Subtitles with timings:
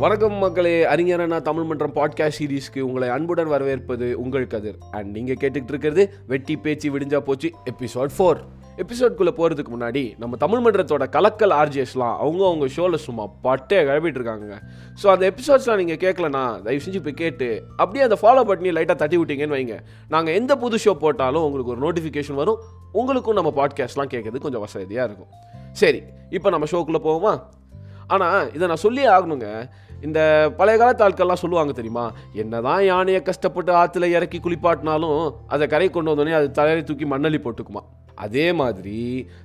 [0.00, 4.78] வணக்கம் மக்களே அறிஞரனா தமிழ் மன்றம் பாட்காஸ்ட் சீரீஸ்க்கு உங்களை அன்புடன் வரவேற்பது உங்கள் கதிர்.
[4.90, 8.38] அண்ட் நீங்கள் கேட்டுக்கிட்டு இருக்கிறது வெட்டி பேச்சு விடிஞ்சா போச்சு எபிசோட் ஃபோர்
[8.76, 14.62] எபிசோட்குள்ளே போகிறதுக்கு முன்னாடி நம்ம தமிழ் மன்றத்தோட கலக்கல் ஆர்ஜிஎஸ்லாம் அவங்க அவங்க ஷோவில் சும்மா பட்டே கிளப்பிட்டு இருக்காங்க
[15.02, 19.18] ஸோ அந்த எபிசோட்ஸ்லாம் நீங்கள் கேட்கலனா தயவு செஞ்சு போய் கேட்டு அப்படியே அந்த ஃபாலோ பண்ணி லைட்டாக தட்டி
[19.18, 19.78] விட்டீங்கன்னு வைங்க.
[20.08, 22.58] நாங்கள் எந்த புது ஷோ போட்டாலும் உங்களுக்கு ஒரு நோட்டிஃபிகேஷன் வரும்.
[22.92, 25.32] உங்களுக்கும் நம்ம பாட்காஸ்ட்லாம் கேட்கறது கொஞ்சம் வசதியாக இருக்கும்.
[25.72, 27.42] சரி இப்போ நம்ம ஷோக்குள்ளே போவோமா?
[28.06, 29.48] ஆனால் இதை நான் சொல்லியே ஆகணுங்க.
[30.08, 30.18] இந்த
[30.58, 32.04] பழைய காலத்து ஆட்கள்லாம் சொல்லுவாங்க தெரியுமா?
[32.42, 35.20] என்னதான் யானையை கஷ்டப்பட்டு ஆற்றுல இறக்கி குளிப்பாட்டினாலும்
[35.54, 37.82] அதை கரை கொண்டு வந்தோடனே அது தலையை தூக்கி மண்ணள்ளி போட்டுக்குமா?
[38.24, 38.98] அதே மாதிரி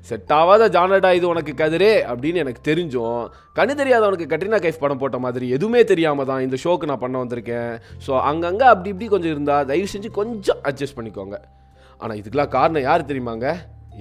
[0.08, 3.22] செட் ஆகாத ஜானடா இது உனக்கு கதிரே அப்படின்னு எனக்கு தெரிஞ்சும்
[3.58, 7.72] கண்ணு தெரியாதவனுக்கு கட்ரினா கைஃப் படம் போட்ட மாதிரி எதுவுமே தெரியாமல் தான் இந்த ஷோக்கு நான் பண்ண வந்திருக்கேன்.
[8.06, 11.38] ஸோ அங்கங்கே அப்படி இப்படி கொஞ்சம் இருந்தால் தயவு செஞ்சு கொஞ்சம் அட்ஜஸ்ட் பண்ணிக்கோங்க.
[12.02, 13.48] ஆனால் இதுக்கெலாம் காரணம் யார் தெரியுமாங்க?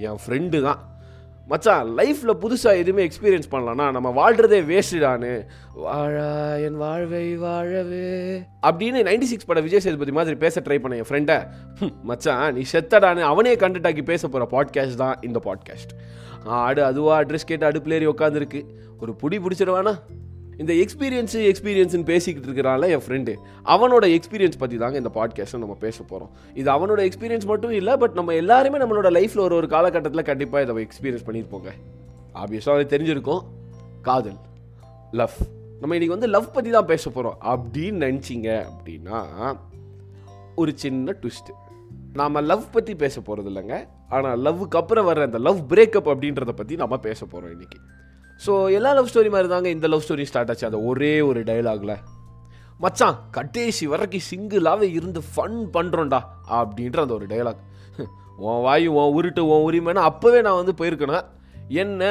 [0.07, 0.81] என் ஃப்ரெண்டு தான்.
[1.47, 8.41] மச்சான் லைஃப்பில் புதுசாக எதுவுமே எக்ஸ்பீரியன்ஸ் பண்ணலாம்னா நம்ம வாழ்கிறதே வேஸ்டானு வாழா என் வாழ்வை வாழவே.
[8.67, 11.47] அப்படின்னு நைன்டி சிக்ஸ் பட விஜய் சேதுபதி மாதிரி பேச ட்ரை பண்ண என் ஃப்ரெண்டை
[12.03, 15.93] மச்சான் நீ செத்தடான்னு அவனே கண்டுட்டாக்கி பேச போகிற பாட்காஸ்ட் தான் இந்த பாட்காஸ்ட்
[16.43, 18.63] ஆடு அதுவா அட்ரஸ் கேட்டு அடுப்புலேறி உட்காந்துருக்கு
[18.99, 19.95] ஒரு புடி பிடிச்சிடுவானா?
[20.57, 26.03] இந்த எக்ஸ்பீரியன்ஸு எக்ஸ்பீரியன்ஸ்னு பேசிக்கிட்டு இருக்கிறான்ல என் ஃப்ரெண்டு அவனோட எக்ஸ்பீரியன்ஸ் பற்றி தாங்க இந்த பாட்காஸ்ட்டை நம்ம பேச
[26.03, 30.63] போகிறோம் இது அவனோட எக்ஸ்பீரியன்ஸ் மட்டும் இல்லை பட் நம்ம எல்லாருமே நம்மளோட லைஃப்பில் ஒரு ஒரு காலகட்டத்தில் கண்டிப்பாக
[30.63, 31.71] இதை எக்ஸ்பீரியன்ஸ் பண்ணியிருப்போங்க
[32.33, 33.43] ஆப்வியஸாக அது தெரிஞ்சிருக்கும்.
[34.01, 34.37] காதல்
[35.11, 35.33] லவ்
[35.79, 39.55] நம்ம இன்றைக்கி வந்து லவ் பற்றி தான் பேச போகிறோம் அப்படின்னு நினச்சிங்க அப்படின்னா
[40.55, 41.55] ஒரு சின்ன ட்விஸ்ட்டு
[42.13, 43.87] நாம் லவ் பற்றி பேச போகிறது இல்லைங்க.
[44.09, 47.79] ஆனால் லவ்வுக்கு அப்புறம் வர்ற அந்த லவ் பிரேக்கப் அப்படின்றத பற்றி நம்ம பேச போகிறோம் இன்றைக்கி
[48.39, 50.65] ஸோ எல்லா லவ் ஸ்டோரி மாதிரி தாங்க இந்த லவ் ஸ்டோரி ஸ்டார்ட் ஆச்சு.
[50.69, 51.95] அந்த ஒரே ஒரு டைலாகில்
[52.83, 56.19] மச்சான் கட்டேசி வரைக்கும் சிங்கிளாகவே இருந்து ஃபன் பண்ணுறோம்டா
[56.59, 57.61] அப்படின்ற அந்த ஒரு டைலாக்
[58.45, 61.25] உன் வாயு உன் உருட்டு உன் உரிமைன்னா அப்போவே நான் வந்து போயிருக்கணும்
[61.83, 62.03] என்ன?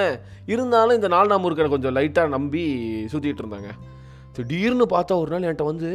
[0.53, 2.63] இருந்தாலும் இந்த நாலு நாம இருக்கிற கொஞ்சம் லைட்டாக நம்பி
[3.13, 3.71] சுற்றிட்டு இருந்தாங்க.
[4.37, 5.89] திடீர்னு பார்த்தா ஒரு நாள் என்கிட்ட வந்து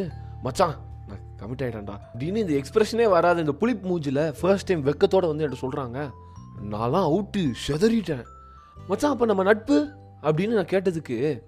[0.46, 0.76] மச்சான்
[1.10, 3.44] நான் கமிட் ஆகிட்டேன்டா திடீர்னு இந்த எக்ஸ்பிரஷனே வராது.
[3.46, 5.98] இந்த புளிப் மூஞ்சில் ஃபர்ஸ்ட் டைம் வெக்கத்தோடு வந்து என்கிட்ட சொல்கிறாங்க
[6.74, 8.26] நான்லாம் அவுட்டு செதறிட்டேன்.
[8.90, 9.78] மச்சான் அப்போ நம்ம நட்பு
[10.24, 11.42] அப்படின்னு நான் கேட்டதுக்கு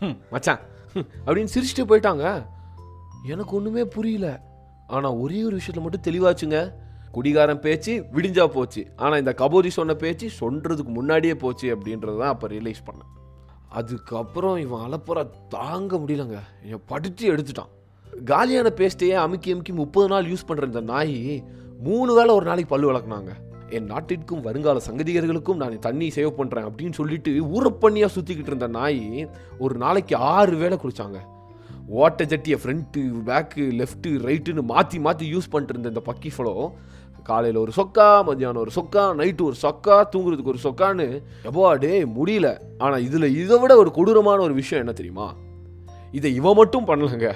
[0.00, 0.58] "ஹம், மச்சான்
[0.94, 2.46] ஹம்," அப்படின்னு சிரிச்சுட்டு போயிட்டாங்க.
[3.26, 4.42] எனக்கு ஒன்றுமே புரியல.
[4.86, 6.72] ஆனால் ஒரே ஒரு விஷயத்தில் மட்டும் தெளிவாச்சுங்க.
[7.12, 8.86] குடிகாரன் பேச்சு விடிஞ்சா போச்சு.
[8.96, 13.10] ஆனால் இந்த கபோதி சொன்ன பேச்சு சொல்கிறதுக்கு முன்னாடியே போச்சு அப்படின்றது தான் அப்போ ரியலைஸ் பண்ணேன்.
[13.68, 16.38] அதுக்கப்புறம் இவன் அலப்புற தாங்க முடியலங்க.
[16.62, 17.70] என் படித்து எடுத்துட்டான்.
[18.24, 21.44] காலியான பேஸ்ட்டையே அமுக்கி அமுக்கி முப்பது நாள் யூஸ் பண்ணுற இந்த நாய்
[21.80, 23.30] மூணு வேளை ஒரு நாளைக்கு பல்லு வளர்க்குனாங்க.
[23.76, 29.28] என் நாட்டிற்கும் வருங்கால சங்கதிகர்களுக்கும் நான் தண்ணி சேவ் பண்ணுறேன் அப்படின்னு சொல்லிட்டு ஊரப்பண்ணியாக சுற்றிக்கிட்டு இருந்த நாய்
[29.58, 31.20] ஒரு நாளைக்கு ஆறு வேளை குடிச்சாங்க
[32.00, 36.54] ஓட்ட ஜட்டியை ஃப்ரண்ட்டு பேக்கு லெஃப்ட்டு ரைட்டுன்னு மாற்றி மாற்றி யூஸ் பண்ணிட்டு இருந்த இந்த பக்கி ஃபலோ
[37.22, 41.06] காலையில் ஒரு சொக்கா மத்தியானம் ஒரு சொக்கா நைட்டு ஒரு சொக்கா தூங்குறதுக்கு ஒரு சொக்கான்னு
[41.42, 41.78] எப்போ
[42.16, 42.48] முடியல.
[42.78, 45.26] ஆனால் இதில் இதை விட ஒரு கொடூரமான ஒரு விஷயம் என்ன தெரியுமா?
[46.12, 47.28] இதை இவன் மட்டும் பண்ணலங்க.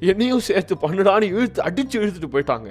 [0.00, 2.68] என்னையும் சேர்த்து பண்ணுடான்னு இழுத்து அடித்து இழுத்துட்டு போயிட்டாங்க.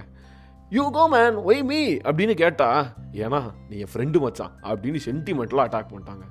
[0.69, 3.39] You go man why me அப்படின்னு கேட்டா ஏன்னா
[3.69, 4.51] நீ என் ஃப்ரெண்டு மச்சான்.
[4.63, 6.25] அப்படின்னு சென்டிமெண்ட்லாம் அட்டாக் பண்ணிட்டாங்க.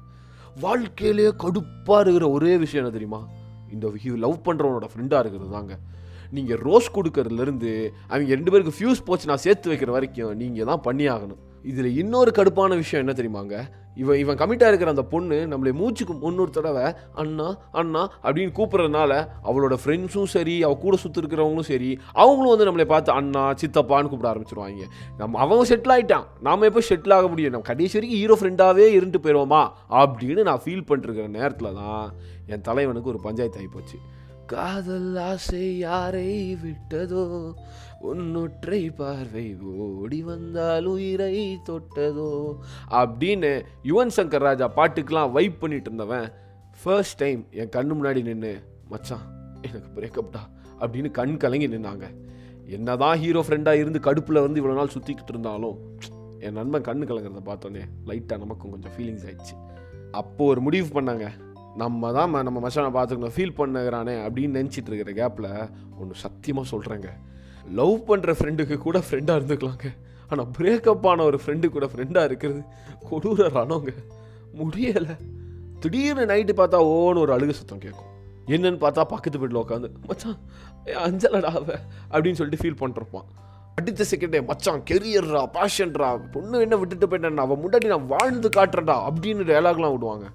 [0.60, 3.20] வாழ்க்கையிலேயே கடுப்பாக இருக்கிற ஒரே விஷயம் என்ன தெரியுமா?
[3.70, 3.92] இந்த
[4.24, 5.78] லவ் பண்ணுறவனோட ஃப்ரெண்டாக இருக்கிறது தாங்க.
[6.30, 7.72] நீங்கள் ரோஸ் கொடுக்கறதுலேருந்து
[8.08, 12.32] அவங்க ரெண்டு பேருக்கு ஃபியூஸ் போச்சு நான் சேர்த்து வைக்கிற வரைக்கும் நீங்கள் தான் பண்ணி ஆகணும் இதில் இன்னொரு
[12.36, 13.56] கடுப்பான விஷயம் என்ன தெரியுமாங்க?
[13.96, 19.12] இவன் இவன் கமிட்டாக இருக்கிற அந்த பொண்ணு நம்மளை மூச்சுக்கு முன்னொரு தடவை அண்ணா அண்ணா அப்படின்னு கூப்பிட்றதுனால
[19.44, 24.84] அவளோட ஃப்ரெண்ட்ஸும் சரி அவள் கூட சுற்றிருக்கிறவங்களும் சரி அவங்களும் வந்து நம்மளை பார்த்து அண்ணா சித்தப்பான்னு கூப்பிட ஆரம்பிச்சிருவாங்க.
[25.16, 27.50] நம்ம அவன் செட்டில் ஆகிட்டான் நாம எப்போ செட்டில் ஆக முடியும்?
[27.50, 29.62] நம்ம கடைசி வரைக்கும் ஹீரோ ஃப்ரெண்டாகவே இருந்துட்டு போயிடுவோமா
[30.02, 32.12] அப்படின்னு நான் ஃபீல் பண்ணிருக்கிற நேரத்தில் தான்
[32.46, 33.98] என் தலைவனுக்கு ஒரு பஞ்சாயத்து ஆகி போச்சு.
[34.46, 37.52] காதல் ஆசை யாரை விட்டதோ?
[38.02, 42.56] உன்னொற்றை பார்வை ஓடி வந்தால் உயிரை தொட்டதோ?
[42.90, 46.32] அப்படின்னு யுவன் சங்கர் ராஜா பாட்டுக்கெலாம் வைப் பண்ணிட்டு இருந்தவன்
[46.82, 50.42] ஃபர்ஸ்ட் டைம் என் கண்ணு முன்னாடி நின்று மச்சான் எனக்கு பிரேக்கப்டா
[50.80, 52.04] அப்படின்னு கண் கலங்கி நின்னாங்க.
[52.66, 55.78] என்னதான் ஹீரோ ஃப்ரெண்டாக இருந்து கடுப்பில் வந்து இவ்வளோ நாள் சுற்றிக்கிட்டு இருந்தாலும்
[56.40, 59.54] என் நண்பன் கண்ணு கலங்குறத பார்த்தோன்னே லைட்டாக நமக்கும் கொஞ்சம் ஃபீலிங்ஸ் ஆயிடுச்சு.
[60.10, 61.30] அப்போது ஒரு முடிவு பண்ணாங்க.
[61.82, 63.34] நம்ம தான் நம்ம மச்சானை பார்த்துக்கணும்.
[63.36, 65.50] ஃபீல் பண்ணுகிறானே அப்படின்னு நினச்சிட்டு இருக்கிற கேப்பில்
[66.00, 67.08] ஒன்று சத்தியமாக சொல்கிறேங்க
[67.78, 69.86] லவ் பண்ணுற ஃப்ரெண்டுக்கு கூட ஃப்ரெண்டாக இருந்துக்கலாங்க.
[70.30, 72.60] ஆனால் பிரேக்கப் ஆன ஒரு ஃப்ரெண்டு கூட ஃப்ரெண்டாக இருக்கிறது
[73.08, 73.92] கொடூர ரணங்க
[74.60, 75.16] முடியலை.
[75.82, 78.12] திடீர்னு நைட்டு பார்த்தா ஓன்னு ஒரு அழுகு சத்தம் கேட்கும்.
[78.54, 80.38] என்னன்னு பார்த்தா பக்கத்து வீட்டில் உட்காந்து மச்சான்
[81.06, 81.68] அஞ்சலடா அவ
[82.12, 83.26] அப்படின்னு சொல்லிட்டு ஃபீல் பண்ணிருப்பான்.
[83.78, 89.48] அடுத்த செகண்டே மச்சான் கெரியர்ரா பேஷன்ரா பொண்ணு என்ன விட்டுட்டு போயிட்டேன் அவன் முன்னாடி நான் வாழ்ந்து காட்டுறேன்டா அப்படின்னு
[89.50, 90.26] டயலாக்லாம் விடுவாங்க.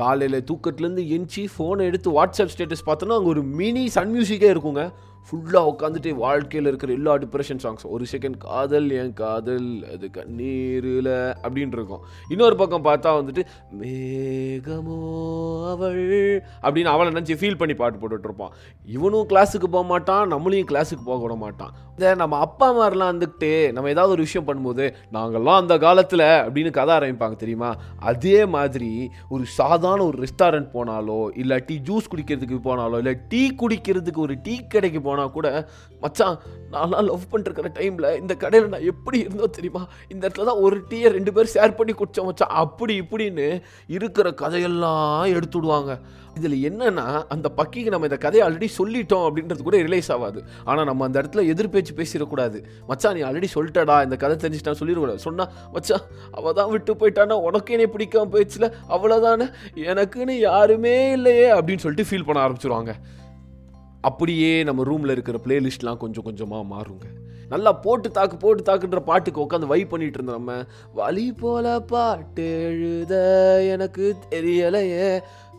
[0.00, 4.84] காலையில் தூக்கத்துலேருந்து எஞ்சி ஃபோனை எடுத்து வாட்ஸ்அப் ஸ்டேட்டஸ் பார்த்தோன்னா அங்கே ஒரு மினி சன் மியூசிக்கே இருக்குங்க.
[5.28, 11.10] ஃபுல்லாக உட்காந்துட்டு வாழ்க்கையில் இருக்கிற எல்லா டிப்ரெஷன் சாங்ஸ் ஒரு செகண்ட் காதல் என் காதல் அது கண்ணீரில்
[11.44, 12.04] அப்படின்ட்டு இருக்கும்.
[12.34, 13.44] இன்னொரு பக்கம் பார்த்தா வந்துட்டு
[13.80, 15.00] மேகமோ
[15.72, 16.00] அவள்
[16.64, 18.52] அப்படின்னு அவளை நினச்சி ஃபீல் பண்ணி பாட்டு போட்டுட்டு இருப்பான்.
[18.96, 21.72] இவனும் கிளாஸுக்கு போக மாட்டான் நம்மளையும் கிளாஸுக்கு போக விட மாட்டான்.
[21.92, 24.86] இந்த நம்ம அப்பா மாதிரிலாம் வந்துக்கிட்டு நம்ம ஏதாவது ஒரு விஷயம் பண்ணும்போது
[25.16, 27.70] நாங்கள்லாம் அந்த காலத்தில் அப்படின்னு கதை ஆரம்பிப்பாங்க தெரியுமா?
[28.10, 28.90] அதே மாதிரி
[29.34, 34.56] ஒரு சாதாரண ஒரு ரெஸ்டாரண்ட் போனாலோ இல்லை டீ ஜூஸ் குடிக்கிறதுக்கு போனாலோ இல்லை டீ குடிக்கிறதுக்கு ஒரு டீ
[34.74, 35.46] கடைக்கு போனால் கூட
[36.04, 36.36] மச்சான்
[36.74, 39.82] நான்லாம் லவ் பண்ணிருக்கிற டைமில் இந்த கடையில் நான் எப்படி இருந்தோ தெரியுமா?
[40.12, 42.54] இந்த இடத்துல தான் ஒரு டீயை ரெண்டு பேர் ஷேர் பண்ணி குடித்தோம் மச்சான்.
[42.64, 43.46] அப்படி இப்படின்னு
[43.96, 45.92] இருக்கிற கதையெல்லாம் எடுத்து விடுவாங்க
[46.38, 47.04] இதில் என்னன்னா
[47.34, 50.40] அந்த பக்கிக்கு நம்ம இந்த கதையை ஆல்ரெடி சொல்லிட்டோம் அப்படின்றது கூட ரிலைஸ் ஆகாது.
[50.68, 52.58] ஆனால் நம்ம அந்த இடத்துல எதிர்பேச்சு பேசிடக்கூடாது.
[52.88, 55.22] மச்சா நீ ஆல்ரெடி சொல்லிட்டடா இந்த கதை தெரிஞ்சுட்டா சொல்லிடக்கூடாது.
[55.28, 55.98] சொன்னா மச்சா
[56.38, 59.48] அவள் தான் விட்டு போயிட்டானா உனக்கு என்னை பிடிக்காம போயிடுச்சுல அவ்வளோதானே
[59.92, 62.94] எனக்குன்னு யாருமே இல்லையே அப்படின்னு சொல்லிட்டு ஃபீல் பண்ண ஆரம்பிச்சிருவாங்க.
[64.08, 67.06] அப்படியே நம்ம ரூமில் இருக்கிற பிளேலிஸ்ட்லாம் கொஞ்சம் கொஞ்சமாக மாறுங்க.
[67.52, 70.54] நல்லா போட்டு தாக்கு போட்டு தாக்குன்ற பாட்டுக்கு உட்காந்து வை பண்ணிட்டு இருந்தோம் நம்ம
[70.98, 73.14] வழி போல பாட்டு எழுத
[73.74, 75.10] எனக்கு தெரியலையே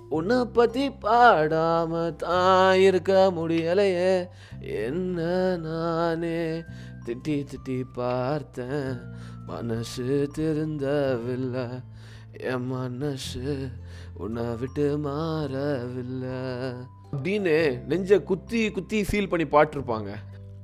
[0.09, 4.30] உன்னை பற்றி பாடாம தான் இருக்க முடியலையே.
[4.59, 6.63] என்ன நானே?
[7.06, 8.98] திட்டி திட்டி பார்த்தேன்.
[9.45, 11.83] மனசு திருந்தவில்லை.
[12.31, 13.69] என் மனசு
[14.13, 16.74] உன்னை விட்டு மாறவில்லை.
[17.15, 20.09] அப்படின்னு நெஞ்ச குத்தி குத்தி ஃபீல் பண்ணி பாட்டிருப்பாங்க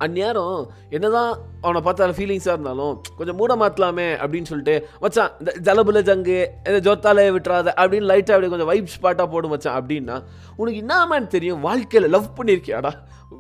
[0.08, 6.38] அந்நேரம் என்னதான் அவனை பார்த்தால ஃபீலிங்ஸாக இருந்தாலும் கொஞ்சம் மூட மாற்றலாமே அப்படின்னு சொல்லிட்டு மச்சான் இந்த ஜலபுல ஜங்கு
[6.70, 10.24] இந்த ஜோத்தாலே விட்டுறாத அப்படின்னு லைட்டாக அப்படியே கொஞ்சம் வைப்ஸ் பாட்டாக போடும் மச்சான் அப்படின்னா
[10.56, 11.60] உனக்கு என்னமான்னு தெரியும்?
[11.60, 12.92] வாழ்க்கையில் லவ் பண்ணியிருக்கியாடா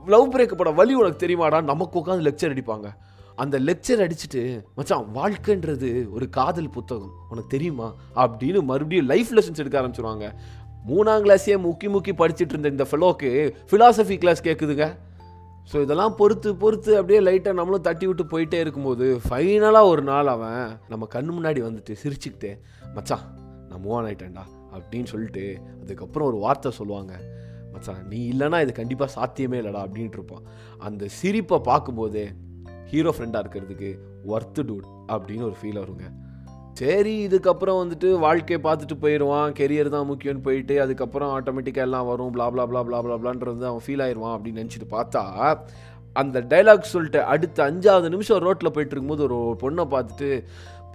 [0.05, 1.63] லவ் பிரேக்கப்பட வழி உனக்கு தெரியுமாடா?
[1.63, 2.87] நமக்கு உட்காந்து லெக்சர் அடிப்பாங்க.
[3.35, 7.13] அந்த லெக்சர் அடிச்சுட்டு மச்சான் வாழ்க்கைன்றது ஒரு காதல் புத்தகம்.
[7.29, 7.93] உனக்கு தெரியுமா?
[8.15, 10.27] அப்படின்னு மறுபடியும் லைஃப் லெசன்ஸ் எடுக்க ஆரம்பிச்சிருவாங்க.
[10.87, 14.97] மூணாம் கிளாஸே முக்கி முக்கி படிச்சுட்டு இருந்த இந்த ஃபெலோக்கு ஃபிலாசபி கிளாஸ் கேட்குதுங்க
[15.71, 20.79] ஸோ இதெல்லாம் பொறுத்து பொறுத்து அப்படியே லைட்டாக நம்மளும் தட்டி விட்டு போயிட்டே இருக்கும்போது ஃபைனலாக ஒரு நாள் அவன்
[20.87, 22.51] நம்ம கண் முன்னாடி வந்துட்டு சிரிச்சுக்கிட்டே
[22.95, 23.23] மச்சான்
[23.69, 24.43] நான் மூவ் ஆன் ஆயிட்டேன்டா
[24.73, 25.43] அப்படின்னு சொல்லிட்டு
[25.81, 27.13] அதுக்கப்புறம் ஒரு வார்த்தை சொல்லுவாங்க.
[27.71, 30.43] மச்சான் நீ இல்லைன்னா இது கண்டிப்பாக சாத்தியமே இல்லைடா அப்படின்ட்டு இருப்பான்.
[30.79, 32.25] அந்த சிரிப்பை பார்க்கும்போதே
[32.91, 33.89] ஹீரோ ஃப்ரெண்டாக இருக்கிறதுக்கு
[34.27, 36.07] ஒர்த்து டூட் அப்படின்னு ஒரு ஃபீல் வருங்க.
[36.79, 39.49] சரி இதுக்கப்புறம் வந்துட்டு வாழ்க்கையை பார்த்துட்டு போயிடுவான்.
[39.59, 42.31] கெரியர் தான் முக்கியம்னு போயிட்டு அதுக்கப்புறம் ஆட்டோமேட்டிக்காக எல்லாம் வரும்.
[42.35, 45.23] Blah blah blah blah blah பிளான்றது அவன் ஃபீல் ஆயிடுவான் அப்படின்னு நினச்சிட்டு பார்த்தா
[46.15, 50.29] அந்த டைலாக் சொல்லிட்டு அடுத்த அஞ்சாவது நிமிஷம் ரோட்டில் போயிட்டு இருக்கும்போது ஒரு பொண்ணை பார்த்துட்டு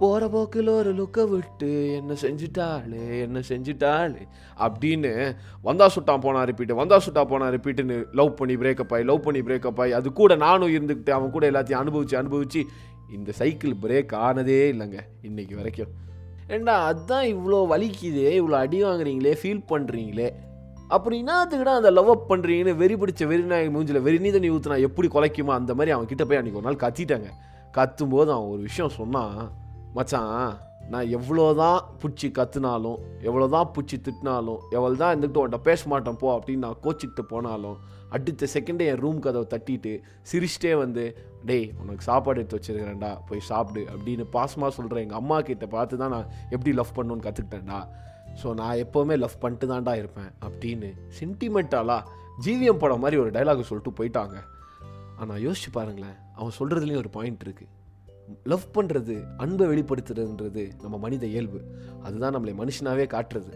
[0.01, 4.21] போகிற போக்கில் ஒரு லுக்கை விட்டு என்ன செஞ்சுட்டாளே என்ன செஞ்சுட்டாளே
[4.57, 5.11] அப்படின்னு
[5.63, 9.81] வந்தா சுட்டான் போனா ரிப்பீட்டு வந்தா சுட்டா போனா ரிப்பீட்டுன்னு லவ் பண்ணி பிரேக்கப் ஆகி லவ் பண்ணி பிரேக்கப்
[9.81, 12.63] ஆகி அது கூட நானும் இருந்துக்கிட்டு அவன் கூட எல்லாத்தையும் அனுபவிச்சு அனுபவிச்சு
[13.13, 15.87] இந்த சைக்கிள் பிரேக் ஆனதே இல்லைங்க இன்றைக்கி வரைக்கும்.
[16.47, 20.33] ஏண்டா அதான் இவ்வளோ வலிக்குதே இவ்வளோ அடி வாங்குறீங்களே ஃபீல் பண்ணுறீங்களே
[20.89, 25.07] அப்படின்னா அதுக்கிட்ட அந்த லவ் அப் பண்ணுறீங்கன்னு வெறி பிடிச்ச வெறிநாயக மூஞ்சில் வெறி நீ தண்ணி ஊற்றுனா எப்படி
[25.07, 27.29] குலைக்குமா அந்த மாதிரி அவன் கிட்ட போய் அன்றைக்கி ஒரு நாள் கத்திட்டாங்க.
[27.77, 29.51] கத்தும்போது அவன் ஒரு விஷயம் சொன்னான்
[29.93, 36.15] மச்சான் நான் எவ்வளோ தான் பிடிச்சி கத்துனாலும் எவ்வளோதான் பிடிச்சி திட்டினாலும் எவ்வளோ தான் இருந்துக்கிட்டு உன்ட்ட பேச மாட்டேன்
[36.15, 37.77] போ அப்படின்னு நான் கோச்சிக்கிட்டு போனாலும்
[38.09, 39.91] அடுத்த செகண்டே என் ரூம் கதவை தட்டிட்டு
[40.31, 41.03] சிரிச்சிட்டே வந்து
[41.45, 46.09] டேய் உனக்கு சாப்பாடு எடுத்து வச்சுருக்கிறேன்டா போய் சாப்பிடு அப்படின்னு பாசமாக சொல்கிறேன் எங்கள் அம்மா கிட்ட பார்த்து தான்
[46.09, 47.79] நான் எப்படி லவ் பண்ணணும்னு கற்றுக்கிட்டேன்டா
[48.43, 50.89] ஸோ நான் எப்போவுமே லவ் பண்ணிட்டு தான்டா இருப்பேன் அப்படின்னு
[51.19, 52.01] சென்டிமெண்ட்டாலாக
[52.45, 54.35] ஜிவிஎம் படம் மாதிரி ஒரு டைலாக் சொல்லிட்டு போயிட்டாங்க.
[55.17, 57.69] ஆனால் யோசிச்சு பாருங்களேன் அவன் சொல்கிறதுலேயும் ஒரு பாயிண்ட் இருக்குது
[58.43, 61.61] லவ் பண்ணுறது அன்பை வெளிப்படுத்துறதுன்றது நம்ம மனித இயல்பு.
[62.03, 63.53] அதுதான் நம்மளை மனுஷனாகவே காட்டுறது.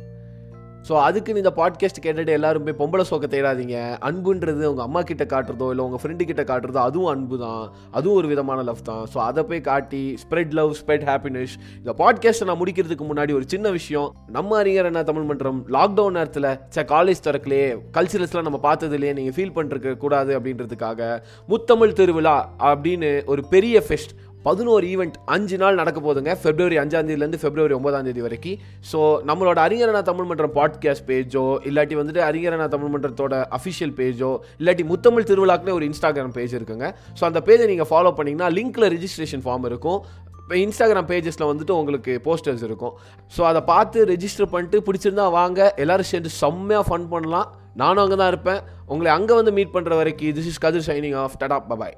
[0.88, 3.76] ஸோ அதுக்குன்னு இந்த பாட்காஸ்ட் கேட்டுட்டு எல்லாரும் போய் பொம்பளை சோக்க தேடாதீங்க.
[4.08, 8.28] அன்புன்றது உங்கள் அம்மா கிட்ட காட்டுறதோ இல்லை உங்கள் ஃப்ரெண்டு கிட்ட காட்டுறதோ அதுவும் அன்பு தான் அதுவும் ஒரு
[8.28, 9.08] விதமான லவ் தான்.
[9.14, 13.70] ஸோ அதை போய் காட்டி ஸ்ப்ரெட் லவ் ஸ்ப்ரெட் ஹாப்பினஸ் இந்த பாட்காஸ்ட்டை நான் முடிக்கிறதுக்கு முன்னாடி ஒரு சின்ன
[13.70, 14.10] விஷயம்.
[14.38, 17.70] நம்ம அறிஞர் என்ன தமிழ் மன்றம் லாக்டவுன் நேரத்தில் சே காலேஜ் திறக்கலையே.
[18.00, 22.38] கல்ச்சுரல்ஸ்லாம் நம்ம பார்த்தது இல்லையே நீங்கள் ஃபீல் பண்ணிருக்க கூடாது அப்படின்றதுக்காக முத்தமிழ் திருவிழா
[22.72, 24.14] அப்படின்னு ஒரு பெரிய ஃபெஸ்ட்
[24.46, 28.58] பதினோரு ஈவெண்ட் அஞ்சு நாள் நடக்க போதுங்க ஃபெப்ரவரி அஞ்சாம் தேதியிலேருந்து பிப்ரவரி ஒன்பதாம் தேதி வரைக்கும்.
[28.90, 34.32] ஸோ நம்மளோட அறிஞரணா தமிழ் மன்றம் பாட்காஸ்ட் பேஜோ இல்லாட்டி வந்துட்டு அறிஞரணா தமிழ் மன்றத்தோட அஃபிஷியல் பேஜோ
[34.62, 36.90] இல்லாட்டி முத்தமிழ் திருவிழாக்குன்னு ஒரு இன்ஸ்டாகிராம் பேஜ் இருக்குங்க.
[37.20, 40.00] ஸோ அந்த பேஜை நீங்கள் ஃபாலோ பண்ணிங்கன்னா லிங்க்கில் ரிஜிஸ்ட்ரேஷன் ஃபார்ம் இருக்கும்.
[40.44, 42.96] இப்போ இன்ஸ்டாகிராம் பேஜஸில் வந்துட்டு உங்களுக்கு போஸ்டர்ஸ் இருக்கும்.
[43.36, 45.74] ஸோ அதை பார்த்து ரெஜிஸ்டர் பண்ணிட்டு பிடிச்சிருந்தா வாங்க.
[45.84, 47.50] எல்லோரும் சேர்ந்து செம்மையாக ஃபன் பண்ணலாம்.
[47.82, 48.60] நானும் அங்கே தான் இருப்பேன்.
[48.94, 51.96] உங்களை அங்கே வந்து மீட் பண்ணுற வரைக்கும் this is Kathir signing off tata bye bye